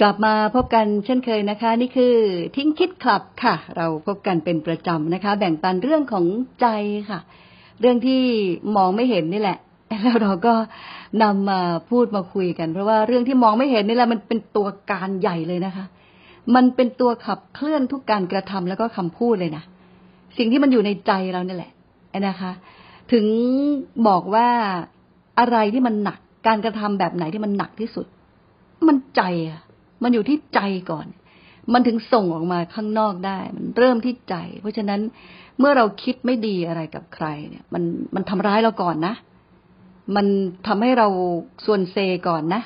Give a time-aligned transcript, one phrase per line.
[0.00, 2.14] กลับมาพบกันเช่นเคยนะคะ นี่คือ
[2.56, 6.24] ทิ้งคิดคลับค่ะ เราพบกันเป็นประจำนะคะ แบ่งปันเรื่องของ
[6.60, 6.66] ใจ
[7.10, 7.20] ค่ะ
[7.80, 8.20] เรื่องที่
[8.76, 9.58] มองไม่เห็นนี่แหละ
[10.02, 10.54] แล้วเราก็
[11.22, 11.60] นำมา
[11.90, 15.84] พูดมาคุยกัน เพราะว่าเรื่องที่มองไม่เห็นนี่แหละมันเป็นตัวการใหญ่เลยนะคะ
[16.54, 19.64] มันเป็นตัวขับเคลื่อนทุกการกระทำแล้วก็คำพูดเลยนะ
[20.38, 21.72] สิ่งที่มันอยู่ในใจเรานี่แหละ
[22.28, 22.52] นะคะ
[23.12, 23.26] ถึง
[24.08, 24.48] บอกว่า
[25.38, 28.06] อะไรที่มันหนัก การกระทำแบบไหนที่มันหนักที่สุด
[28.88, 29.60] มันใจอะ
[30.02, 30.60] มันอยู่ที่ใจ
[30.90, 31.06] ก่อน
[31.72, 35.00] มันถึงส่งออกมาข้างนอกได้ มันเริ่มที่ใจ เพราะฉะนั้น
[35.58, 37.82] เมื่อเราคิดไม่ดีอะไรกับใครเนี่ย มัน
[38.14, 39.14] มันทำร้ายเราก่อนนะ
[40.16, 40.26] มัน
[40.66, 41.08] ทำให้เรา
[41.66, 41.96] ส่วนเซ
[42.28, 42.62] ก่อนนะ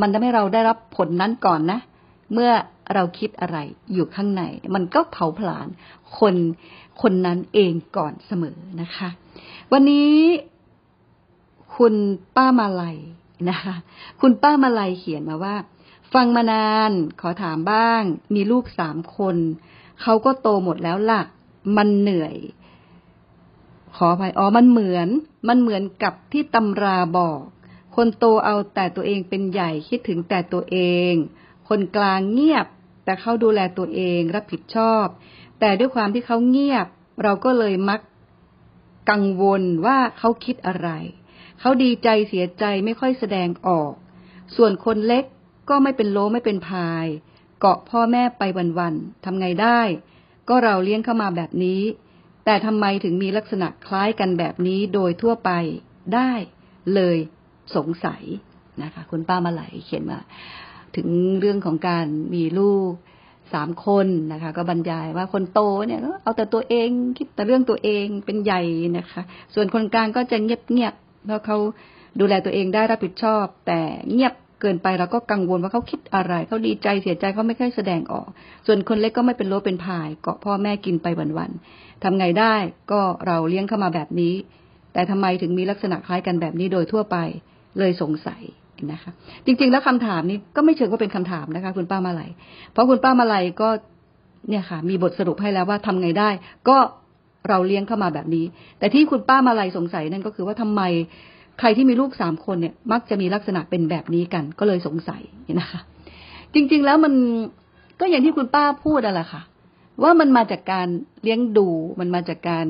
[0.00, 1.80] มันทำให้เราได้รับผลนั้นก่อนนะ
[2.32, 2.50] เมื่อ
[2.94, 3.58] เราคิดอะไร
[3.92, 4.42] อยู่ข้างใน
[4.74, 5.66] มันก็เผาผลาญ
[6.18, 6.34] คน
[7.02, 9.08] คนนั้นเองก่อนเสมอนะคะ
[9.72, 10.12] วันนี้
[11.76, 11.94] คุณ
[12.36, 12.96] ป้ามาลัย
[13.48, 13.74] นะคะ
[14.20, 15.54] คุณป้ามาลัยเขียนมาว่า
[16.14, 18.02] ฟังมานาน ขอถามบ้าง
[18.34, 19.36] มีลูกสามคน
[20.02, 21.22] เขาก็โตหมดแล้วล่ะ
[21.76, 22.36] มันเหนื่อย
[23.96, 25.08] ขออภัยอ๋อมันเหมือน
[25.48, 27.40] มันเหมือนกับที่ตำราบอก
[27.96, 30.78] คนโตเอาแต่ตัวเองเป็นใหญ่คิดถึงแต่ตัวเอ
[31.10, 31.12] ง
[31.68, 32.66] คนกลางเงียบ
[33.04, 35.06] แต่เขาดูแลตัวเองรับผิดชอบ
[35.60, 36.86] แต่ด้วยความที่เขาเงียบ
[37.22, 38.00] เราก็เลยมัก
[39.10, 40.88] กังวลว่าเขาคิดอะไร
[41.60, 43.92] เขาดีใจเสียใจไม่ค่อยแสดงออก
[44.56, 45.24] ส่วนคนเล็ก
[45.68, 47.06] ก็ไม่เป็นโลไม่เป็นพาย
[47.60, 48.42] เกาะพ่อแม่ไป
[48.78, 49.80] วันๆทำไงได้
[50.48, 51.82] ก็เราเลี้ยงเข้ามาแบบนี้
[52.44, 55.50] แต่ทำไมถึงมีลักษณะคล้ายกันแบบนี้โดยทั่วไป
[56.14, 56.32] ได้
[56.94, 57.18] เลย
[57.76, 58.22] สงสัย
[58.82, 60.18] นะคะ คุณป้ามาไหลเขียนมา
[60.96, 61.08] ถึง
[61.40, 62.92] เรื่องของการมีลูก
[63.54, 68.62] สามคนนะคะ ก็บรรยายว่าคนโตเนี่ยเอาแต่ตัวเองคิดแต่เรื่องตัวเองเป็นใหญ่
[68.98, 69.22] นะคะ
[69.54, 71.58] ส่วนคนกลางก็จะเงียบๆเพราะเขา
[72.20, 73.80] ดูแลตัวเองได้รับผิดชอบ แต่
[74.12, 78.28] เงียบ เกินไปเราก็กังวลว่าเขาคิดอะไร เขาดีใจเสียใจเขาไม่ค่อยแสดงออก
[78.66, 81.06] ส่วนคนเล็กก็ไม่เป็นโลเป็นพายเกาะพ่อแม่กินไป
[81.38, 82.54] วันๆทำไงได้
[82.92, 84.34] ก็เราเลี้ยงเข้ามาแบบนี้
[84.92, 87.16] แต่ทำไมถึงมีลักษณะคล้ายกันแบบนี้โดยทั่วไป
[87.78, 88.42] เลยสงสัย
[88.92, 89.12] นะคะ
[89.46, 92.30] จริง ๆ แล้วคำถามนี้ก็ไม่เชิงว่าเป็นคำถามนะคะ คุณป้ามาลัย
[92.72, 93.68] เพราะคุณป้ามาลัยก็
[94.48, 96.30] เนี่ยค่ะ มีบทสรุปให้แล้วว่าทำไงได้
[96.68, 96.76] ก็
[97.48, 98.44] เราเลี้ยงเข้ามาแบบนี้
[98.78, 100.82] แต่ที่คุณป้ามาลัยสงสัยนั่นก็คือว่าทำไม
[101.58, 105.22] ใครที่มีลูกสามคนเนี่ย มักจะมีลักษณะเป็นแบบนี้กัน ก็เลยสงสัย
[105.60, 105.80] นะคะ
[106.54, 107.14] จริง ๆ แล้วมัน
[108.00, 109.42] ก็อย่างที่คุณป้าพูดอะแหละค่ะ
[110.02, 110.88] ว่ามันมาจากการ
[111.22, 111.68] เลี้ยงดู
[112.00, 112.66] มันมาจากการ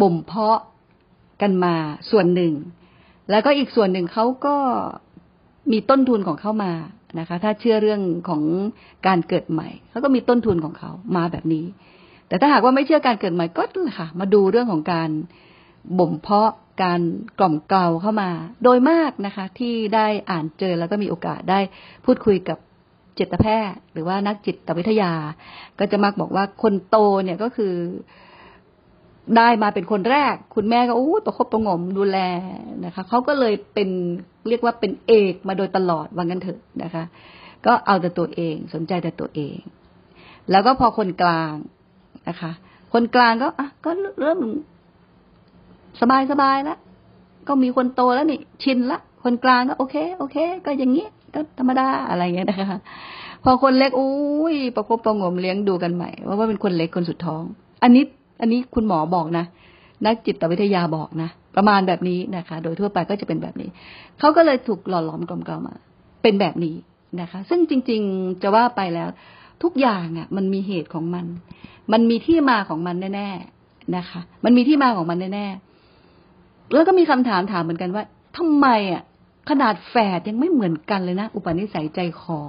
[0.00, 0.60] บ่มเพาะ
[1.42, 1.74] กันมา
[2.10, 2.52] ส่วนหนึ่ง
[3.30, 4.56] แล้วก็อีกส่วนหนึ่งเขาก็
[5.72, 6.72] มีต้นทุนของเขามา
[7.18, 8.42] นะคะ ถ้าเชื่อเรื่องของ
[9.06, 11.64] การเกิดใหม่เขาก็มีต้นทุนของเขามาแบบนี้
[12.28, 13.64] แต่ถ้าหากว่าไม่เชื่อการเกิดใหม่ก็
[13.98, 15.10] ค่ะ มาดูเรื่องของการ
[15.98, 16.50] บ่มเพาะ
[16.82, 17.00] การ
[17.38, 18.30] กล่อมเกลาเข้ามา
[18.62, 21.60] โดยมากนะคะ ที่ได้อ่านเจอแล้วก็มีโอกาสได้
[22.04, 22.58] พูดคุยกับ
[23.18, 25.12] จิตแพทย์ หรือว่านักจิตวิทยา
[25.78, 27.74] ก็จะมักบอกว่าคนโตเนี่ยก็คือ
[29.36, 32.18] ได้มาเป็นคนแรก คุณแม่ก็อู้ประคบประงมดูแล
[32.84, 33.88] นะคะเขาก็เลยเป็น
[34.48, 37.04] เรียกว่าเป็นเอกมาโดยตลอดว่างั้นเถอะนะคะ
[37.66, 39.56] ก็เอาแต่ตัวเองสนใจแต่ตัวเอง
[40.50, 41.54] แล้วก็พอคนกลาง
[42.28, 42.52] นะคะ
[42.92, 43.90] คนกลางก็อะก็
[44.20, 44.40] เริ่ม
[46.00, 46.78] สบายสบายแล้ว
[47.48, 50.36] ก็มีคนโตแล้วนี่ ชินละ คนกลางก็ โอเค โอเค
[50.66, 52.78] ก็อย่างเงี้ยก็ธรรมดาอะไรเงี้ยนะคะ
[53.44, 57.42] พอคนเล็กอุ้ยประคบประงมเลี้ยงดูกันใหม่ว่าว่าเป็นคนเล็กคนสุดท้อง
[57.82, 58.04] อันนี้
[58.40, 59.44] อันนี้คุณหมอบอกนะ
[60.04, 63.68] นักจิตวิทยาบอกนะประมาณแบบนี้นะคะ โดยทั่วไปก็จะเป็นแบบนี้
[64.18, 65.74] เขาก็เลยถูกหล่อหลอมกลมเกลามา
[66.22, 66.76] เป็นแบบนี้
[67.20, 69.08] นะคะ ซึ่งจริง ๆจะว่าไปแล้ว
[69.62, 71.26] ทุกอย่างอะ มันมีเหตุของมัน
[71.92, 75.71] มันมีที่มาของมันแน่ๆนะคะ มันมีที่มาของมันแน่ๆ
[76.72, 78.04] แล้วก็มีคำถามถามเหมือนกันว่า
[78.36, 79.02] ทำไมอะ
[79.50, 82.40] ขนาดแฝดยังไม่เหมือนกันเลยนะ อุปนิสัยใจคอ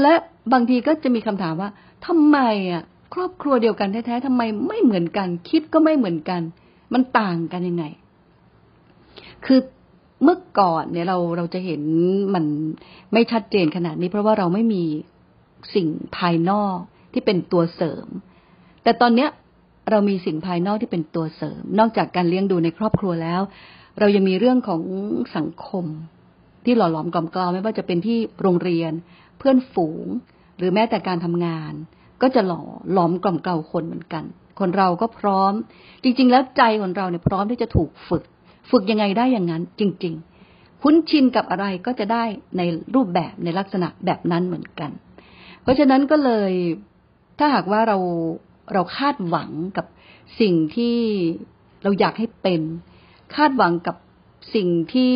[0.00, 0.14] และ
[0.52, 1.70] บางทีก็จะมีคำถามว่า
[2.06, 2.38] ทำไม
[2.72, 2.82] อะ
[3.14, 6.40] ครอบครัวเดียวกันแท้ๆทำไมไม่เหมือนกัน คิดก็ไม่เหมือนกัน
[6.92, 7.84] มันต่างกันยังไง
[9.46, 9.60] คือ
[10.22, 11.82] เมื่อก่อนเนี่ยเราเราจะเห็น
[12.34, 12.44] มัน
[13.12, 14.84] ไม่ชัดเจนขนาดนี้ เพราะว่าเราไม่มี
[15.74, 15.86] สิ่ง
[16.16, 16.76] ภายนอก
[17.12, 18.06] ที่เป็นตัวเสริม
[18.82, 19.28] แต่ตอนเนี้ย
[19.90, 23.40] เรามีสิ่งภายนอกที่เป็นตัวเสริม นอกจากการเลี้ยงดูในครอบครัวแล้ว
[23.98, 24.82] เรายังมีเรื่องของ
[25.36, 25.84] สังคม
[26.64, 28.92] ที่หล่อหลอมกล่อมกล่าวไม่ว่าจะเป็นที่โรงเรียน
[29.38, 30.06] เพื่อนฝูง
[30.58, 31.72] หรือแม้แต่การทำงาน
[32.22, 32.62] ก็จะหล่อ
[32.92, 34.24] หลอมกล่อมเกลาคนเหมือนกัน
[34.58, 35.52] คนเราก็พร้อม
[36.02, 38.22] จริง ๆ แล้วใจของเราเนี่ยพร้อมที่จะถูกฝึก
[38.70, 40.14] ฝึกยังไงได้อย่างนั้น จริง
[40.48, 42.24] ๆ คุ้นชินกับอะไรก็จะได้
[42.56, 42.62] ใน
[42.94, 44.90] รูปแบบในลักษณะแบบนั้นเหมือนกัน
[45.62, 46.52] เพราะฉะนั้นก็เลย
[47.38, 47.98] ถ้าหากว่าเรา
[48.72, 49.86] เราคาดหวังกับ
[50.40, 50.98] สิ่งที่
[51.82, 52.60] เราอยากให้เป็น
[53.36, 53.96] คาดหวังกับ
[54.54, 55.14] สิ่งที่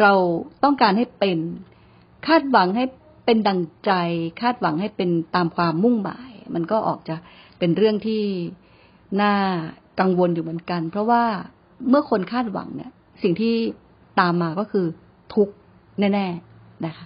[0.00, 0.12] เรา
[0.64, 1.38] ต้องการให้เป็น
[2.26, 2.84] คาดหวังให้
[3.24, 3.92] เป็นดังใจ
[4.42, 7.16] คาดหวังให้เป็นตามความมุ่งหมาย มันก็ออกจะ
[7.58, 8.22] เป็นเรื่องที่
[9.22, 9.34] น่า
[10.00, 11.24] กังวลอยู่เหมือนกัน เพราะว่า
[11.88, 12.90] เมื่อคนคาดหวังเนี่ย
[13.22, 13.54] สิ่งที่
[14.20, 14.86] ตามมาก็คือ
[15.34, 15.54] ทุกข์
[15.98, 17.04] แน่ๆนะคะ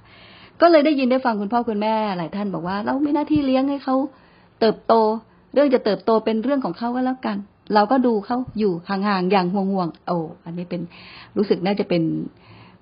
[0.60, 3.96] ก็เลยได้ยินได้ฟังคุณพ่อคุณแม่หลายท่านบอกว่า เราไม่หน้าที่เลี้ยงให้เขา
[4.60, 4.94] เติบโต
[5.52, 7.36] เรื่องจะเติบโตเป็นเรื่องของเขาก็แล้วกัน
[7.74, 10.80] เราก็ดูเขาอยู่ห่างๆอย่างห่วงๆโอ้อันนี้เป็น
[11.36, 12.02] รู้สึกน่าจะเป็น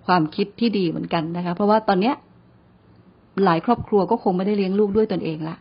[0.07, 2.15] ความคิดที่ดีเหมือนกันนะคะ เพราะว่าตอนเนี้ย
[3.45, 5.57] หลายครอบครัวก็คงไม่ได้เลี้ยงลูกด้วยตนเองละ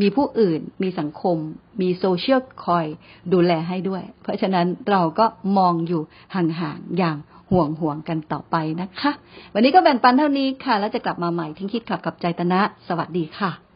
[0.00, 1.36] มีผู้อื่น มีสังคม
[1.80, 2.86] มีโซเชียลคอย
[3.32, 5.26] ดูแลให้ด้วย เพราะฉะนั้นเราก็
[5.58, 6.02] มองอยู่
[6.34, 7.16] ห่างๆอย่าง
[7.50, 9.12] ห่วงห่วงกันต่อไปนะคะ
[9.54, 13.71] วันนี้ก็แบ่งปันเท่านี้ค่ะ แล้วจะกลับมาใหม่ทิ้งคิดขับกับใจตนะ สวัสดีค่ะ